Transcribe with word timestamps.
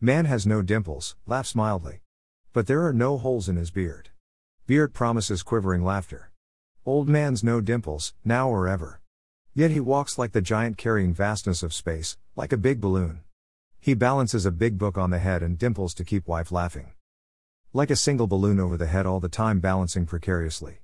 Man 0.00 0.26
has 0.26 0.46
no 0.46 0.60
dimples, 0.60 1.16
laughs 1.24 1.54
mildly. 1.54 2.00
But 2.52 2.66
there 2.66 2.84
are 2.86 2.92
no 2.92 3.16
holes 3.16 3.48
in 3.48 3.56
his 3.56 3.70
beard. 3.70 4.10
Beard 4.66 4.92
promises 4.92 5.42
quivering 5.42 5.82
laughter. 5.82 6.32
Old 6.84 7.08
man's 7.08 7.42
no 7.42 7.62
dimples, 7.62 8.12
now 8.22 8.50
or 8.50 8.68
ever. 8.68 9.00
Yet 9.54 9.70
he 9.70 9.80
walks 9.80 10.18
like 10.18 10.32
the 10.32 10.42
giant 10.42 10.76
carrying 10.76 11.14
vastness 11.14 11.62
of 11.62 11.72
space, 11.72 12.18
like 12.36 12.52
a 12.52 12.58
big 12.58 12.78
balloon. 12.78 13.20
He 13.80 13.94
balances 13.94 14.44
a 14.44 14.50
big 14.50 14.76
book 14.76 14.98
on 14.98 15.08
the 15.08 15.18
head 15.18 15.42
and 15.42 15.56
dimples 15.56 15.94
to 15.94 16.04
keep 16.04 16.28
wife 16.28 16.52
laughing. 16.52 16.92
Like 17.72 17.90
a 17.90 17.96
single 17.96 18.26
balloon 18.26 18.60
over 18.60 18.76
the 18.76 18.88
head 18.88 19.06
all 19.06 19.20
the 19.20 19.30
time 19.30 19.60
balancing 19.60 20.04
precariously. 20.04 20.80